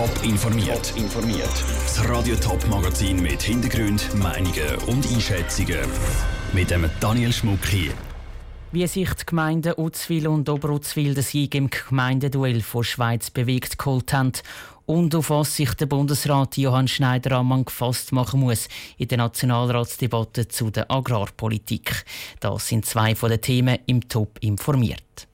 Top 0.00 0.24
informiert. 0.24 0.94
informiert. 0.96 1.64
Das 1.84 2.08
Radio 2.08 2.34
Top 2.36 2.66
Magazin 2.68 3.20
mit 3.20 3.42
Hintergrund, 3.42 4.08
Meinungen 4.14 4.76
und 4.86 5.06
Einschätzungen 5.12 5.76
mit 6.54 6.70
dem 6.70 6.88
Daniel 7.00 7.30
Schmuck 7.30 7.66
hier. 7.66 7.92
Wie 8.72 8.86
sich 8.86 9.12
die 9.12 9.26
Gemeinden 9.26 9.74
Utzwil 9.76 10.26
und 10.26 10.48
Oberutzwil 10.48 11.12
den 11.12 11.22
Sieg 11.22 11.54
im 11.54 11.68
Gemeindeduell 11.68 12.62
von 12.62 12.82
Schweiz 12.82 13.28
bewegt 13.28 13.76
geholt 13.76 14.10
haben 14.14 14.32
und 14.86 15.14
auf 15.14 15.28
was 15.28 15.56
sich 15.56 15.74
der 15.74 15.84
Bundesrat 15.84 16.56
Johann 16.56 16.88
Schneider-Ammann 16.88 17.66
gefasst 17.66 18.12
machen 18.12 18.40
muss 18.40 18.68
in 18.96 19.08
der 19.08 19.18
Nationalratsdebatte 19.18 20.48
zu 20.48 20.70
der 20.70 20.90
Agrarpolitik. 20.90 22.06
Das 22.40 22.68
sind 22.68 22.86
zwei 22.86 23.14
von 23.14 23.28
den 23.28 23.42
Themen 23.42 23.78
im 23.84 24.08
Top 24.08 24.38
informiert. 24.40 25.29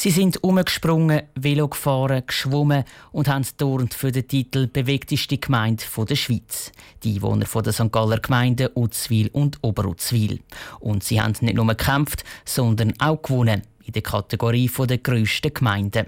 Sie 0.00 0.12
sind 0.12 0.44
umgesprungen, 0.44 1.22
Velo 1.34 1.66
gefahren, 1.66 2.22
geschwommen 2.24 2.84
und 3.10 3.26
haben 3.26 3.44
dort 3.56 3.94
für 3.94 4.12
den 4.12 4.28
Titel 4.28 4.68
bewegteste 4.68 5.38
Gemeinde 5.38 5.82
der 6.08 6.14
Schweiz. 6.14 6.70
Die 7.02 7.16
Einwohner 7.16 7.46
der 7.46 7.72
St. 7.72 7.90
Galler 7.90 8.20
Gemeinden 8.20 8.68
Utzwil 8.76 9.28
und 9.32 9.58
Oberutzwil. 9.60 10.38
Und 10.78 11.02
sie 11.02 11.20
haben 11.20 11.34
nicht 11.40 11.56
nur 11.56 11.66
gekämpft, 11.66 12.22
sondern 12.44 12.94
auch 13.00 13.20
gewonnen 13.20 13.62
in 13.84 13.92
der 13.92 14.02
Kategorie 14.02 14.70
der 14.88 14.98
grössten 14.98 15.52
Gemeinden. 15.52 16.06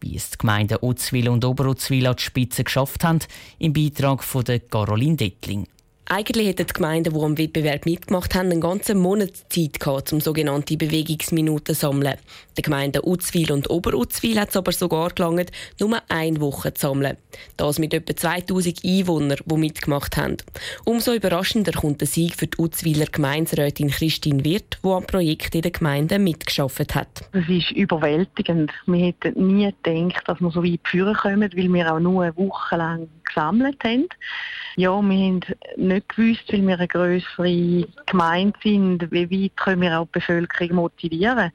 Wie 0.00 0.16
es 0.16 0.30
die 0.30 0.38
Gemeinden 0.38 0.78
Utzwil 0.82 1.28
und 1.28 1.44
Oberutzwil 1.44 2.08
an 2.08 2.16
die 2.16 2.24
Spitze 2.24 2.64
geschafft 2.64 3.04
haben, 3.04 3.20
im 3.60 3.72
Beitrag 3.72 4.24
von 4.24 4.42
Caroline 4.68 5.14
Dettling. 5.14 5.68
Eigentlich 6.12 6.48
hätten 6.48 6.66
die 6.66 6.72
Gemeinden, 6.72 7.14
die 7.14 7.20
am 7.20 7.38
Wettbewerb 7.38 7.86
mitgemacht 7.86 8.34
haben, 8.34 8.50
einen 8.50 8.60
ganzen 8.60 8.98
Monat 8.98 9.30
Zeit 9.48 9.78
gehabt, 9.78 10.12
um 10.12 10.20
sogenannte 10.20 10.76
Bewegungsminuten 10.76 11.72
zu 11.76 11.80
sammeln. 11.80 12.16
Die 12.58 12.62
Gemeinden 12.62 13.02
Utzwil 13.04 13.52
und 13.52 13.70
Oberutzwil 13.70 14.40
hat 14.40 14.48
es 14.48 14.56
aber 14.56 14.72
sogar 14.72 15.10
gelangt, 15.10 15.52
nur 15.78 16.02
eine 16.08 16.40
Woche 16.40 16.74
zu 16.74 16.88
sammeln. 16.88 17.16
Das 17.56 17.78
mit 17.78 17.94
etwa 17.94 18.16
2000 18.16 18.84
Einwohnern, 18.84 19.38
die 19.44 19.56
mitgemacht 19.56 20.16
haben. 20.16 20.38
Umso 20.84 21.12
überraschender 21.12 21.70
kommt 21.70 22.00
der 22.00 22.08
Sieg 22.08 22.34
für 22.34 22.48
die 22.48 22.58
Utzwiler 22.60 23.06
Gemeinderätin 23.06 23.90
Christine 23.90 24.44
Wirth, 24.44 24.80
die 24.82 24.88
am 24.88 25.06
Projekt 25.06 25.54
in 25.54 25.62
der 25.62 25.70
Gemeinde 25.70 26.18
mitgeschafft 26.18 26.92
hat. 26.92 27.22
Es 27.30 27.48
ist 27.48 27.70
überwältigend. 27.70 28.72
Wir 28.86 29.06
hätten 29.06 29.56
nie 29.56 29.72
gedacht, 29.80 30.24
dass 30.26 30.40
wir 30.40 30.50
so 30.50 30.64
weit 30.64 30.80
führen 30.82 31.14
kommen, 31.14 31.52
weil 31.54 31.72
wir 31.72 31.94
auch 31.94 32.00
nur 32.00 32.24
eine 32.24 32.36
Woche 32.36 32.74
lang 32.74 33.08
gesammelt 33.24 33.82
haben. 33.84 34.08
Ja, 34.76 35.00
wir 35.00 35.18
haben 35.18 35.40
nicht 35.76 35.99
gewusst, 36.08 36.52
weil 36.52 36.66
wir 36.66 36.78
eine 36.78 36.88
größere 36.88 37.86
Gemeinde 38.06 38.58
sind, 38.62 39.10
wie 39.10 39.44
weit 39.44 39.56
können 39.56 39.82
wir 39.82 39.98
auch 39.98 40.06
die 40.06 40.18
Bevölkerung 40.18 40.76
motivieren. 40.76 41.52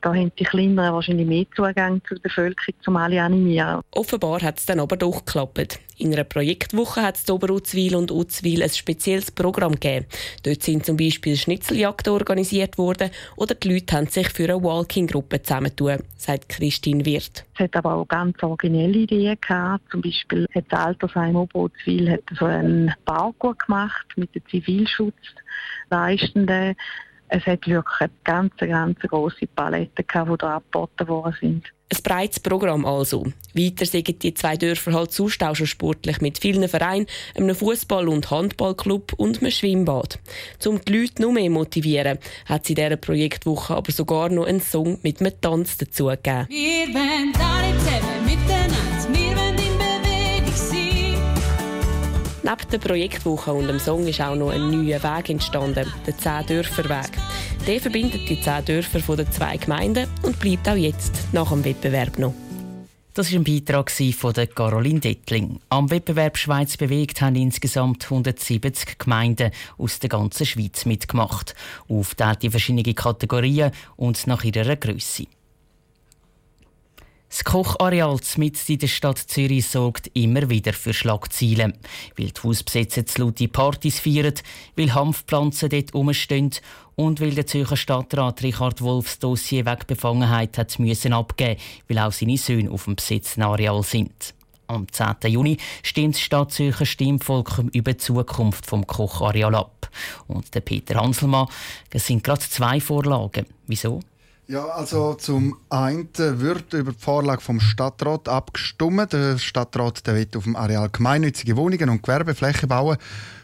Da 0.00 0.10
haben 0.10 0.32
die 0.38 0.44
Kleineren 0.44 0.94
wahrscheinlich 0.94 1.26
mehr 1.26 1.46
Zugang 1.54 2.00
zur 2.06 2.18
Bevölkerung, 2.20 2.74
um 2.86 2.96
alle 2.96 3.22
animieren. 3.22 3.80
Offenbar 3.92 4.40
hat 4.42 4.58
es 4.58 4.66
dann 4.66 4.80
aber 4.80 4.96
doch 4.96 5.24
geklappt. 5.24 5.80
In 5.98 6.12
einer 6.12 6.24
Projektwoche 6.24 7.00
hat 7.02 7.16
es 7.16 7.30
Oberutzwil 7.30 7.96
und 7.96 8.10
Utzwil 8.10 8.62
ein 8.62 8.68
spezielles 8.68 9.30
Programm 9.30 9.72
gegeben. 9.72 10.04
Dort 10.42 10.62
sind 10.62 10.84
zum 10.84 10.98
Beispiel 10.98 11.36
Schnitzeljagden 11.36 12.12
organisiert 12.12 12.76
worden 12.76 13.08
oder 13.36 13.54
die 13.54 13.72
Leute 13.72 13.96
haben 13.96 14.08
sich 14.08 14.28
für 14.28 14.44
eine 14.44 14.62
Walking-Gruppe 14.62 15.40
zusammentun, 15.42 16.00
sagt 16.18 16.50
Christine 16.50 17.06
Wirth. 17.06 17.46
Es 17.54 17.60
hat 17.60 17.74
aber 17.76 17.94
auch 17.94 18.06
ganz 18.06 18.42
originelle 18.42 18.98
Ideen 18.98 19.38
gehabt. 19.40 19.90
Zum 19.90 20.02
Beispiel 20.02 20.46
hat 20.54 20.66
das 20.68 20.80
Altersheim 20.80 21.36
Oberutzwil 21.36 22.10
hat 22.10 22.24
so 22.38 22.44
einen 22.44 22.92
Parkour 23.06 23.56
gemacht 23.56 24.06
mit 24.16 24.34
den 24.34 24.42
Zivilschutzleistenden. 24.50 26.76
Es 27.28 27.44
hat 27.46 27.66
wirklich 27.66 28.00
eine 28.00 28.10
ganz, 28.22 28.54
ganz 28.58 29.00
grosse 29.00 29.46
Palette 29.46 30.04
gehabt, 30.04 30.30
die 30.30 30.36
da 30.38 30.56
angeboten 30.56 31.08
worden 31.08 31.34
sind. 31.40 31.72
Ein 31.88 32.02
breites 32.02 32.40
Programm 32.40 32.84
also. 32.84 33.26
Weiter 33.54 33.86
sind 33.86 34.20
die 34.20 34.34
zwei 34.34 34.56
Dörfer 34.56 34.92
halt 34.92 35.12
sonst 35.12 35.40
auch 35.44 35.54
schon 35.54 35.68
sportlich 35.68 36.20
mit 36.20 36.38
vielen 36.38 36.68
Vereinen, 36.68 37.06
einem 37.36 37.54
Fußball- 37.54 38.08
und 38.08 38.28
Handballclub 38.28 39.12
und 39.12 39.40
einem 39.40 39.52
Schwimmbad. 39.52 40.18
Um 40.64 40.80
die 40.84 40.92
Leute 40.92 41.22
noch 41.22 41.30
mehr 41.30 41.48
motivieren, 41.48 42.18
hat 42.46 42.66
sie 42.66 42.72
in 42.72 42.76
dieser 42.76 42.96
Projektwoche 42.96 43.76
aber 43.76 43.92
sogar 43.92 44.30
noch 44.30 44.46
einen 44.46 44.60
Song 44.60 44.98
mit 45.02 45.20
einem 45.20 45.40
Tanz 45.40 45.78
dazu 45.78 46.06
gegeben. 46.06 46.46
Wir 46.48 46.88
wollen 46.88 47.32
alle 47.38 47.78
zusammen 47.78 48.24
miteinander, 48.24 48.76
wir 49.12 49.36
wollen 49.36 49.54
in 49.54 49.78
Bewegung 49.78 50.56
sein. 50.56 51.06
Neben 52.42 52.70
der 52.72 52.78
Projektwoche 52.78 53.52
und 53.52 53.68
dem 53.68 53.78
Song 53.78 54.08
ist 54.08 54.20
auch 54.20 54.34
noch 54.34 54.50
ein 54.50 54.70
neuer 54.72 55.00
Weg 55.04 55.30
entstanden, 55.30 55.86
der 56.04 56.18
Zehn-Dörfer-Weg. 56.18 57.12
Der 57.66 57.80
verbindet 57.80 58.28
die 58.28 58.40
zehn 58.40 58.64
Dörfer 58.64 59.00
von 59.00 59.16
den 59.16 59.30
zwei 59.32 59.56
Gemeinden 59.56 60.08
und 60.22 60.38
bleibt 60.38 60.68
auch 60.68 60.76
jetzt 60.76 61.26
nach 61.32 61.48
dem 61.50 61.64
Wettbewerb 61.64 62.16
noch. 62.16 62.32
Das 63.12 63.32
war 63.32 63.40
ein 63.40 63.44
Beitrag 63.44 63.90
von 63.90 64.34
Caroline 64.54 65.00
Dettling. 65.00 65.58
Am 65.68 65.90
Wettbewerb 65.90 66.38
Schweiz 66.38 66.76
bewegt 66.76 67.20
haben 67.22 67.34
insgesamt 67.34 68.04
170 68.04 68.98
Gemeinden 68.98 69.50
aus 69.78 69.98
der 69.98 70.10
ganzen 70.10 70.46
Schweiz 70.46 70.84
mitgemacht, 70.84 71.56
aufgeteilt 71.88 72.44
in 72.44 72.52
verschiedene 72.52 72.94
Kategorien 72.94 73.72
und 73.96 74.28
nach 74.28 74.44
ihrer 74.44 74.76
Größe. 74.76 75.26
Das 77.28 77.42
Kochareal 77.44 78.18
mitten 78.36 78.72
in 78.72 78.78
der 78.78 78.86
Stadt 78.86 79.18
Zürich 79.18 79.66
sorgt 79.66 80.10
immer 80.14 80.48
wieder 80.48 80.72
für 80.72 80.94
Schlagzeilen. 80.94 81.74
Weil 82.16 82.30
die 82.30 82.40
Hausbesetzer 82.42 83.04
zu 83.04 83.22
laute 83.22 83.48
Partys 83.48 83.98
feiern, 83.98 84.34
weil 84.76 84.94
Hanfpflanzen 84.94 85.68
dort 85.68 85.92
rumstehen 85.92 86.52
und 86.94 87.20
weil 87.20 87.34
der 87.34 87.46
Zürcher 87.46 87.76
Stadtrat 87.76 88.42
Richard 88.42 88.80
Wolfs 88.80 89.18
Dossier 89.18 89.66
Wegbefangenheit 89.66 90.56
hat 90.56 90.78
müssen 90.78 91.12
abgeben, 91.12 91.60
weil 91.88 91.98
auch 91.98 92.12
seine 92.12 92.38
Söhne 92.38 92.70
auf 92.70 92.84
dem 92.84 92.96
besetzten 92.96 93.42
Areal 93.42 93.82
sind. 93.82 94.34
Am 94.68 94.90
10. 94.90 95.30
Juni 95.30 95.58
stimmt 95.82 96.14
das 96.14 96.22
Stadtzürcher 96.22 96.86
Stimmvolk 96.86 97.62
über 97.72 97.92
die 97.92 97.98
Zukunft 97.98 98.66
vom 98.66 98.86
Kochareal 98.86 99.54
ab. 99.54 99.90
Und 100.26 100.54
der 100.54 100.60
Peter 100.60 101.00
Hanselmann, 101.00 101.48
es 101.90 102.06
sind 102.06 102.24
gerade 102.24 102.40
zwei 102.40 102.80
Vorlagen. 102.80 103.46
Wieso? 103.66 104.00
Ja, 104.48 104.64
also 104.66 105.14
zum 105.14 105.56
einen 105.70 106.08
wird 106.14 106.72
über 106.72 106.92
die 106.92 106.98
Vorlage 106.98 107.40
vom 107.40 107.58
Stadtrat 107.58 108.28
abgestimmt. 108.28 109.12
Der 109.12 109.38
Stadtrat 109.38 110.06
der 110.06 110.14
will 110.14 110.28
auf 110.36 110.44
dem 110.44 110.54
Areal 110.54 110.88
gemeinnützige 110.88 111.56
Wohnungen 111.56 111.88
und 111.88 112.04
Gewerbeflächen 112.04 112.68
bauen. 112.68 112.96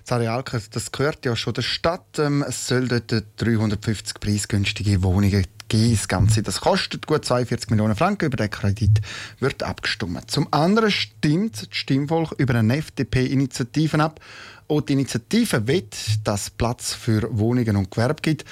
Das 0.04 0.12
Areal 0.12 0.44
das 0.44 0.92
gehört 0.92 1.24
ja 1.24 1.34
schon 1.34 1.54
der 1.54 1.62
Stadt. 1.62 2.18
Ähm, 2.18 2.44
es 2.48 2.68
soll 2.68 2.86
dort 2.86 3.24
350 3.38 4.20
preisgünstige 4.20 5.02
Wohnungen 5.02 5.44
geben. 5.66 5.90
Das 5.90 6.06
Ganze 6.06 6.40
das 6.40 6.60
kostet 6.60 7.08
gut 7.08 7.24
42 7.24 7.70
Millionen 7.70 7.96
Franken. 7.96 8.26
Über 8.26 8.36
den 8.36 8.50
Kredit 8.50 9.00
wird 9.40 9.64
abgestimmt. 9.64 10.30
Zum 10.30 10.46
anderen 10.52 10.92
stimmt 10.92 11.62
das 11.62 11.76
Stimmvolk 11.76 12.32
über 12.38 12.54
eine 12.54 12.76
FDP-Initiative 12.76 13.98
ab. 13.98 14.20
Auch 14.69 14.82
die 14.82 14.92
Initiative 14.92 15.66
will, 15.66 15.88
dass 16.22 16.48
Platz 16.50 16.94
für 16.94 17.28
Wohnungen 17.36 17.76
und 17.76 17.90
Gewerbe 17.90 18.22
gibt. 18.22 18.44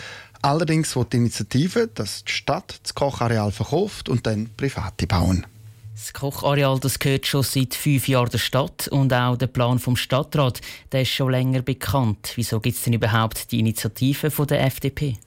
Allerdings 0.43 0.97
will 0.97 1.05
die 1.05 1.19
Initiative, 1.19 1.89
dass 1.89 2.25
die 2.25 2.33
Stadt 2.33 2.81
das 2.83 2.95
Kochareal 2.95 3.53
verkauft 3.53 4.09
und 4.09 4.27
dann 4.27 4.49
Private 4.57 5.07
bauen. 5.07 5.47
Das 5.95 6.15
Kochareal 6.15 6.81
das 6.81 6.99
gehört 6.99 7.27
schon 7.27 7.43
seit 7.43 7.75
fünf 7.75 8.09
Jahren 8.09 8.31
der 8.31 8.39
Stadt 8.39 8.89
und 8.89 9.13
auch 9.13 9.37
der 9.37 9.49
Plan 9.49 9.79
vom 9.79 9.97
Stadtrat 9.97 10.63
der 10.93 11.03
ist 11.03 11.11
schon 11.11 11.31
länger 11.31 11.61
bekannt. 11.61 12.33
Wieso 12.37 12.59
gibt 12.59 12.79
es 12.79 12.85
denn 12.85 12.95
überhaupt 12.95 13.53
die 13.53 13.59
Initiative 13.59 14.31
von 14.31 14.47
der 14.47 14.65
FDP? 14.65 15.19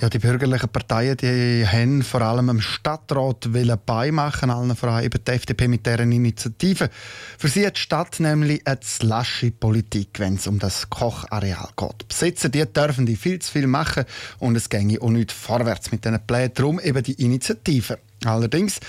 Ja, 0.00 0.08
die 0.08 0.18
bürgerlichen 0.18 0.68
Parteien 0.68 1.16
die 1.16 1.64
haben 1.66 2.02
vor 2.02 2.22
allem 2.22 2.48
im 2.48 2.60
Stadtrat 2.60 3.48
beimachen, 3.86 4.50
allen 4.50 4.74
voran 4.74 5.04
eben 5.04 5.22
die 5.24 5.30
FDP 5.30 5.68
mit 5.68 5.86
deren 5.86 6.10
Initiative. 6.10 6.90
Für 7.38 7.48
sie 7.48 7.64
hat 7.66 7.76
die 7.76 7.80
Stadt 7.80 8.18
nämlich 8.18 8.66
eine 8.66 8.80
lasche 9.02 9.52
Politik, 9.52 10.18
wenn 10.18 10.34
es 10.34 10.46
um 10.46 10.58
das 10.58 10.90
Kochareal 10.90 11.68
geht. 11.76 12.08
Besitzer 12.08 12.48
die 12.48 12.64
dürfen 12.64 13.06
die 13.06 13.16
viel 13.16 13.38
zu 13.38 13.52
viel 13.52 13.66
machen 13.68 14.04
und 14.38 14.56
es 14.56 14.68
ginge 14.68 15.00
auch 15.00 15.10
nicht 15.10 15.30
vorwärts 15.30 15.92
mit 15.92 16.04
diesen 16.04 16.26
Plänen. 16.26 16.54
Darum 16.54 16.80
eben 16.80 17.02
die 17.02 17.22
Initiative. 17.22 17.98
Allerdings 18.24 18.80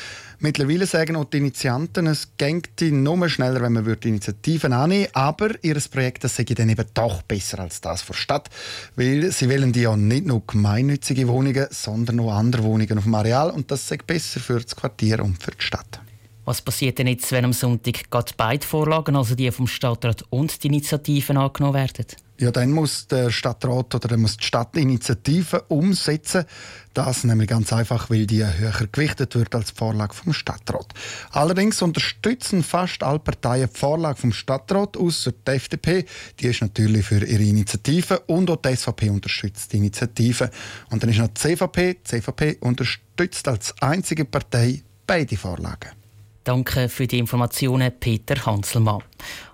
Mittlerweile 0.44 0.86
sagen 0.86 1.16
auch 1.16 1.24
die 1.24 1.38
Initianten, 1.38 2.06
es 2.06 2.28
ginge 2.36 2.64
nur 2.92 3.30
schneller, 3.30 3.62
wenn 3.62 3.72
man 3.72 3.98
die 3.98 4.10
Initiativen 4.10 4.74
annehmen 4.74 5.08
aber 5.14 5.52
ihr 5.64 5.80
Projekt 5.90 6.26
das 6.26 6.36
sei 6.36 6.44
dann 6.44 6.68
eben 6.68 6.86
doch 6.94 7.22
besser 7.22 7.60
als 7.60 7.80
das 7.80 8.02
von 8.02 8.14
Stadt, 8.14 8.50
weil 8.98 9.32
sie 9.32 9.50
wollen 9.50 9.72
ja 9.72 9.96
nicht 9.96 10.26
nur 10.26 10.46
gemeinnützige 10.46 11.30
Wohnungen, 11.30 11.68
sondern 11.70 12.20
auch 12.20 12.34
andere 12.34 12.64
Wohnungen 12.64 12.98
auf 12.98 13.06
dem 13.06 13.16
Areal 13.16 13.52
und 13.52 13.72
das 13.72 13.88
sei 13.88 13.98
besser 14.06 14.42
für 14.42 14.60
das 14.60 14.76
Quartier 14.76 15.24
und 15.24 15.42
für 15.42 15.52
die 15.52 15.64
Stadt. 15.64 16.02
Was 16.44 16.62
passiert 16.62 17.00
denn 17.00 17.08
jetzt, 17.08 17.32
wenn 17.32 17.46
am 17.46 17.54
Sonntag 17.54 18.04
beide 18.36 18.68
Vorlagen, 18.68 19.16
also 19.16 19.36
die 19.36 19.50
vom 19.50 19.68
Stadtrat 19.68 20.26
und 20.30 20.62
die 20.62 20.68
Initiativen, 20.68 21.38
angenommen 21.38 21.76
werden? 21.76 22.06
Ja, 22.40 22.50
dann 22.50 22.72
muss 22.72 23.08
der 23.08 23.30
Stadtrat 23.30 23.94
oder 23.94 24.08
dann 24.08 24.22
muss 24.22 24.38
die 24.38 24.46
Stadt 24.46 24.76
Initiativen 24.76 25.62
umsetzen. 25.68 26.46
Das 26.94 27.24
nämlich 27.24 27.48
ganz 27.48 27.72
einfach, 27.72 28.10
weil 28.10 28.26
die 28.26 28.44
höher 28.44 28.88
gewichtet 28.92 29.36
wird 29.36 29.54
als 29.54 29.74
die 29.74 29.78
Vorlage 29.78 30.16
vom 30.16 30.34
Stadtrat. 30.34 30.94
Allerdings 31.32 31.82
unterstützen 31.82 32.64
fast 32.64 33.04
alle 33.04 33.20
Parteien 33.20 33.70
die 33.72 33.80
Vorlage 33.80 34.20
vom 34.20 34.34
Stadtrat, 34.34 34.98
außer 34.98 35.32
die 35.32 35.52
FDP. 35.52 36.06
Die 36.40 36.48
ist 36.48 36.62
natürlich 36.62 37.06
für 37.06 37.24
ihre 37.24 37.44
Initiative 37.44 38.20
und 38.22 38.50
auch 38.50 38.58
die 38.58 38.76
SVP 38.76 39.10
unterstützt 39.12 39.72
die 39.72 39.78
Initiative. 39.78 40.50
Und 40.90 41.04
dann 41.04 41.12
ist 41.12 41.20
noch 41.20 41.28
die 41.28 41.36
CVP. 41.36 41.94
Die 41.94 42.04
CVP 42.04 42.58
unterstützt 42.62 43.48
als 43.48 43.76
einzige 43.80 44.26
Partei 44.26 44.82
beide 45.06 45.38
Vorlagen. 45.38 46.03
Danke 46.44 46.90
für 46.90 47.08
die 47.08 47.20
Informationen, 47.20 47.90
Peter 48.02 48.46
Hanselmann. 48.46 49.02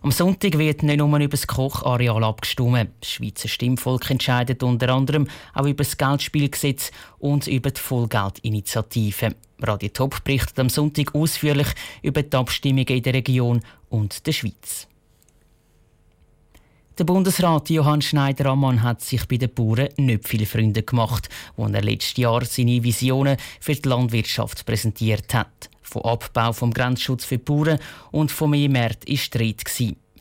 Am 0.01 0.09
Sonntag 0.09 0.57
wird 0.57 0.81
nicht 0.81 0.97
nur 0.97 1.19
über 1.19 1.27
das 1.27 1.45
Kochareal 1.45 2.23
abgestimmt. 2.23 2.89
Das 2.99 3.11
Schweizer 3.11 3.47
Stimmvolk 3.47 4.09
entscheidet 4.09 4.63
unter 4.63 4.89
anderem 4.89 5.27
auch 5.53 5.65
über 5.65 5.83
das 5.83 5.97
Geldspielgesetz 5.97 6.89
und 7.19 7.45
über 7.45 7.69
die 7.69 7.79
Vollgeldinitiative. 7.79 9.35
Radio 9.59 9.89
Top 9.89 10.23
berichtet 10.23 10.57
am 10.57 10.69
Sonntag 10.69 11.13
ausführlich 11.13 11.67
über 12.01 12.23
die 12.23 12.35
Abstimmungen 12.35 12.87
in 12.87 13.03
der 13.03 13.13
Region 13.13 13.59
und 13.89 14.25
der 14.25 14.31
Schweiz. 14.31 14.87
Der 16.99 17.05
Bundesrat 17.05 17.69
Johann 17.69 18.01
Schneider-Ammann 18.01 18.83
hat 18.83 18.99
sich 18.99 19.25
bei 19.25 19.37
den 19.37 19.53
Bauern 19.53 19.87
nicht 19.95 20.27
viele 20.27 20.45
Freunde 20.45 20.83
gemacht, 20.83 21.29
als 21.55 21.73
er 21.73 21.81
letztes 21.81 22.17
Jahr 22.17 22.43
seine 22.43 22.83
Visionen 22.83 23.37
für 23.61 23.73
die 23.73 23.87
Landwirtschaft 23.87 24.65
präsentiert 24.65 25.33
hat. 25.33 25.69
Vom 25.81 26.01
Abbau 26.01 26.51
vom 26.51 26.73
Grenzschutz 26.73 27.23
für 27.23 27.37
die 27.37 27.45
Bauern 27.45 27.79
und 28.11 28.33
von 28.33 28.49
mehr 28.49 28.67
Märkten 28.67 29.13
war 29.13 29.17
Streit. 29.17 29.63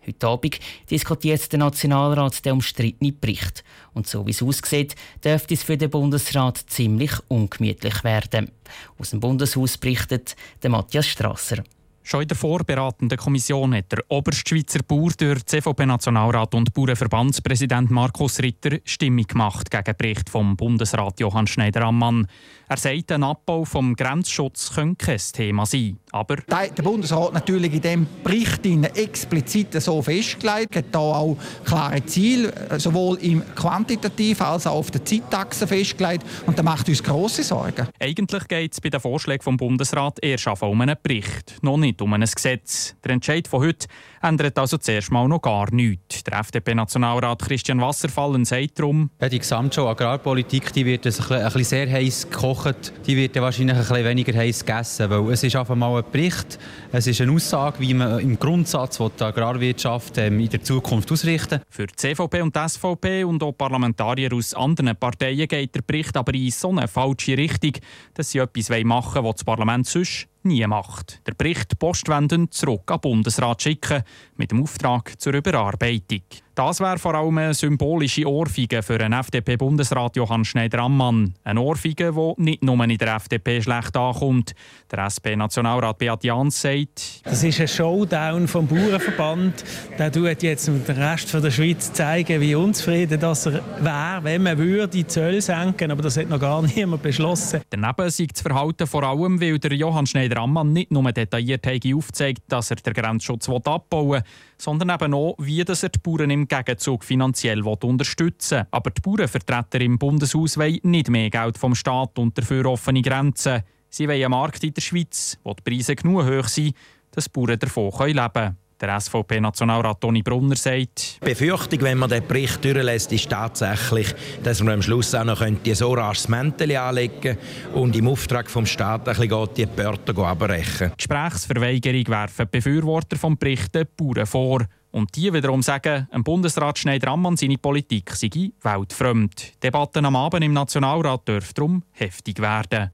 Heute 0.07 0.27
Abend 0.29 0.61
diskutiert 0.89 1.51
der 1.51 1.59
Nationalrat 1.59 2.45
den 2.45 2.53
umstrittenen 2.53 3.19
Bericht. 3.19 3.65
Und 3.93 4.07
so 4.07 4.25
wie 4.25 4.31
es 4.31 4.41
aussieht, 4.41 4.95
dürfte 5.25 5.55
es 5.55 5.65
für 5.65 5.77
den 5.77 5.91
Bundesrat 5.91 6.59
ziemlich 6.69 7.11
ungemütlich 7.27 8.05
werden. 8.05 8.53
Aus 8.99 9.11
dem 9.11 9.19
Bundeshaus 9.19 9.79
berichtet 9.79 10.37
der 10.63 10.71
Matthias 10.71 11.09
Strasser. 11.09 11.65
Schon 12.11 12.23
in 12.23 12.29
der 12.29 12.39
vorberatenden 12.39 13.19
Kommission 13.19 13.75
hat 13.75 13.93
der 13.93 14.03
Oberstschweizer 14.09 14.79
Bauer 14.83 15.11
durch 15.11 15.45
CVP-Nationalrat 15.45 16.55
und 16.55 16.73
Bauernverbandspräsident 16.73 17.91
Markus 17.91 18.39
Ritter 18.39 18.79
Stimmung 18.87 19.27
gemacht 19.27 19.71
gegen 19.71 19.85
den 19.85 19.95
Bericht 19.95 20.31
vom 20.31 20.57
Bundesrat 20.57 21.21
Johann 21.21 21.47
Schneider-Ammann. 21.47 22.27
Er 22.71 22.77
sagt, 22.79 23.13
ein 23.13 23.23
Abbau 23.23 23.67
vom 23.67 23.95
Grenzschutz 23.95 24.75
könnte 24.75 25.05
kein 25.05 25.19
Thema 25.19 25.67
sein. 25.67 25.99
Aber 26.13 26.37
der 26.37 26.83
Bundesrat 26.83 27.35
natürlich 27.35 27.75
in 27.75 27.81
diesem 27.83 28.07
Bericht 28.25 28.65
explizit 28.97 29.75
so 29.75 30.01
festgelegt, 30.01 30.77
hat 30.77 30.87
da 30.91 30.99
auch 30.99 31.37
klare 31.67 32.05
Ziele, 32.07 32.53
sowohl 32.79 33.19
im 33.19 33.43
quantitativen 33.55 34.47
als 34.47 34.67
auch 34.67 34.77
auf 34.77 34.91
der 34.91 35.05
Zeitachse 35.05 35.67
festgelegt. 35.67 36.25
Und 36.47 36.59
das 36.59 36.65
macht 36.65 36.89
uns 36.89 37.03
grosse 37.03 37.43
Sorgen. 37.43 37.87
Eigentlich 38.01 38.49
geht 38.49 38.73
es 38.73 38.81
bei 38.81 38.89
den 38.89 39.01
Vorschlägen 39.01 39.43
vom 39.43 39.59
Bundesrat 39.59 40.19
erst 40.23 40.47
um 40.63 40.81
einen 40.81 40.97
Bericht, 41.03 41.57
noch 41.63 41.77
nicht 41.77 41.98
um 42.03 42.12
ein 42.12 42.21
Gesetz. 42.21 42.97
Der 43.05 43.12
Entscheid 43.12 43.49
von 43.49 43.61
heute 43.61 43.87
ändert 44.23 44.59
also 44.59 44.79
zuerst 44.79 45.11
mal 45.11 45.29
noch 45.29 45.41
gar 45.41 45.73
nichts. 45.73 46.25
Der 46.25 46.39
FDP-Nationalrat 46.41 47.43
Christian 47.43 47.81
Wasserfallen 47.81 48.45
sagt 48.45 48.79
darum, 48.79 49.11
ja, 49.21 49.29
die 49.29 49.39
Gesamtschau 49.39 49.89
Agrarpolitik 49.89 50.73
die 50.73 50.85
wird 50.85 51.00
ein 51.06 51.12
bisschen, 51.12 51.37
ein 51.37 51.45
bisschen 51.45 51.65
sehr 51.65 51.91
heiß 51.91 52.31
gekocht, 52.31 52.93
die 53.06 53.17
wird 53.17 53.37
wahrscheinlich 53.37 53.77
ein 53.77 53.83
bisschen 53.83 54.05
weniger 54.05 54.39
heiß 54.39 54.65
gegessen, 54.65 55.11
weil 55.11 55.33
es 55.33 55.43
ist 55.43 55.56
einfach 55.56 55.77
mal 55.77 55.99
ein 55.99 56.11
Bericht, 56.11 56.59
es 56.93 57.06
ist 57.06 57.21
eine 57.21 57.33
Aussage, 57.33 57.81
wie 57.81 57.95
man 57.95 58.19
im 58.21 58.39
Grundsatz 58.39 58.99
die 58.99 59.25
Agrarwirtschaft 59.25 60.19
ähm, 60.19 60.41
in 60.41 60.49
der 60.49 60.62
Zukunft 60.62 61.11
ausrichten 61.12 61.61
Für 61.69 61.87
die 61.87 61.97
CVP 61.97 62.43
und 62.43 62.55
die 62.55 62.69
SVP 62.69 63.25
und 63.25 63.43
auch 63.43 63.53
Parlamentarier 63.53 64.33
aus 64.33 64.55
anderen 64.55 64.97
Parteien 64.97 65.47
geht 65.49 65.75
der 65.75 65.83
Bericht 65.83 66.17
aber 66.17 66.35
in 66.35 66.50
so 66.50 66.71
eine 66.71 66.89
falsche 66.89 67.37
Richtung, 67.37 67.73
dass 68.15 68.31
sie 68.31 68.39
etwas 68.39 68.69
machen 68.85 69.15
wollen, 69.15 69.25
was 69.27 69.35
das 69.37 69.45
Parlament 69.45 69.87
sonst 69.87 70.29
nie 70.49 70.67
macht. 70.67 71.21
Der 71.27 71.35
Bericht 71.35 71.79
postwendend 71.79 72.53
zurück 72.53 72.91
an 72.91 72.99
den 72.99 73.11
Bundesrat 73.11 73.62
schicken, 73.62 74.03
mit 74.37 74.50
dem 74.50 74.62
Auftrag 74.62 75.21
zur 75.21 75.35
Überarbeitung. 75.35 76.23
Das 76.59 76.81
wäre 76.81 76.99
vor 76.99 77.15
allem 77.15 77.39
eine 77.39 77.55
symbolische 77.55 78.29
Ohrfeige 78.29 78.83
für 78.83 78.99
einen 78.99 79.13
FDP-Bundesrat 79.13 80.17
Johann 80.17 80.45
Schneider-Ammann. 80.45 81.35
Eine 81.45 81.61
Ohrfeige, 81.61 82.13
die 82.13 82.43
nicht 82.43 82.65
nur 82.65 82.83
in 82.83 82.99
der 82.99 83.15
FDP 83.15 83.63
schlecht 83.63 83.97
ankommt. 83.97 84.57
Der 84.91 85.05
SP-Nationalrat 85.07 85.99
Beat 85.99 86.25
Jans 86.25 86.61
sagt, 86.61 87.21
Das 87.23 87.45
ist 87.45 87.61
ein 87.61 87.69
Showdown 87.69 88.49
vom 88.49 88.67
Bauernverband. 88.67 89.65
Der 90.01 90.11
tut 90.11 90.43
jetzt 90.43 90.67
dem 90.67 90.83
Rest 90.85 91.33
der 91.33 91.49
Schweiz 91.53 91.93
zeigen, 91.93 92.41
wie 92.41 92.57
unzufrieden 92.57 93.21
das 93.21 93.47
er 93.47 93.63
wäre, 93.79 94.25
wenn 94.25 94.43
man 94.43 94.59
würde 94.59 94.89
die 94.89 95.07
Zölle 95.07 95.41
senken 95.41 95.93
Aber 95.93 96.03
das 96.03 96.17
hat 96.17 96.29
noch 96.29 96.41
gar 96.41 96.61
niemand 96.75 97.05
beschlossen. 97.05 97.61
Daneben 97.71 98.11
sieht 98.11 98.33
das 98.33 98.41
Verhalten 98.41 98.89
vor 98.89 99.05
allem, 99.05 99.41
weil 99.41 99.61
der 99.61 99.75
Johann 99.75 100.07
Schneider-Ammann 100.07 100.73
nicht 100.73 100.91
nur 100.91 101.13
detailliert 101.13 101.65
aufzeigt, 101.95 102.43
dass 102.49 102.73
er 102.73 102.79
den 102.79 102.95
Grenzschutz 102.95 103.49
abbauen 103.49 104.11
will, 104.11 104.23
sondern 104.57 104.91
eben 104.91 105.15
auch, 105.15 105.37
wie 105.39 105.61
er 105.61 105.67
die 105.67 105.99
Bauern 106.03 106.31
im 106.31 106.48
Gegenzug 106.49 107.05
finanziell 107.05 107.62
unterstützen 107.62 108.59
will. 108.59 108.67
Aber 108.71 108.91
die 108.91 109.00
Bauernvertreter 109.00 109.81
im 109.81 109.99
Bundeshaus 109.99 110.59
wollen 110.59 110.81
nicht 110.83 111.11
mehr 111.11 111.31
Geld 111.31 111.59
vom 111.59 111.75
Staat 111.75 112.19
und 112.19 112.37
dafür 112.37 112.67
offene 112.67 113.03
Grenzen. 113.03 113.62
Sie 113.91 114.09
wollen 114.09 114.23
einen 114.23 114.31
Markt 114.31 114.65
in 114.65 114.75
der 114.75 114.83
Schweiz, 114.83 115.39
wo 115.45 115.55
die 115.55 115.62
Preise 115.62 115.97
genug 115.97 116.25
hoch 116.25 116.49
sind, 116.49 116.75
dass 117.11 117.25
die 117.25 117.31
Bauern 117.31 117.59
davon 117.59 117.91
leben 118.06 118.33
können. 118.33 118.56
Der 118.81 119.00
SVP-Nationalrat 119.00 120.00
Toni 120.00 120.23
Brunner 120.23 120.55
sagt, 120.55 121.19
Die 121.21 121.25
Befürchtung, 121.25 121.81
wenn 121.81 121.99
man 121.99 122.11
den 122.11 122.25
Bericht 122.25 122.65
durchlässt, 122.65 123.12
ist 123.12 123.29
tatsächlich, 123.29 124.15
dass 124.45 124.62
man 124.62 124.75
am 124.75 124.83
Schluss 124.83 125.17
auch 125.17 125.25
noch 125.25 125.45
die 125.45 125.75
so 125.75 125.93
rasch 125.95 126.29
Mäntel 126.29 126.77
anlegen 126.77 127.39
und 127.75 127.97
im 127.97 128.06
Auftrag 128.06 128.49
vom 128.49 128.67
Staat 128.67 129.09
ein 129.09 129.17
bisschen 129.17 129.49
die 129.56 129.67
Börter 129.67 130.17
abbrechen. 130.19 130.93
Gesprächsverweigerung 130.97 132.06
werfen 132.06 132.47
die 132.47 132.56
Befürworter 132.56 133.17
des 133.17 133.39
Berichts 133.39 133.73
den 133.73 133.87
Bauern 133.97 134.27
vor. 134.27 134.65
Und 134.90 135.14
die 135.17 135.32
wiederum 135.32 135.62
sagen, 135.62 136.08
ein 136.11 136.25
Bundesrat 136.25 136.79
Schneider-Ammann 136.79 137.37
seine 137.37 137.58
Politik 137.58 138.11
sei 138.14 138.52
weltfremd. 138.62 139.62
Debatten 139.62 140.05
am 140.05 140.17
Abend 140.17 140.44
im 140.44 140.52
Nationalrat 140.52 141.29
dürfen 141.29 141.55
darum 141.55 141.82
heftig 141.93 142.40
werden. 142.40 142.90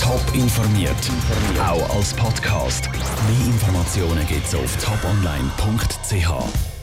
Top 0.00 0.22
informiert, 0.34 1.10
auch 1.60 1.96
als 1.96 2.14
Podcast. 2.14 2.88
Mehr 2.90 3.46
Informationen 3.46 4.26
gibt 4.26 4.46
es 4.46 4.54
auf 4.54 4.76
toponline.ch. 4.82 6.77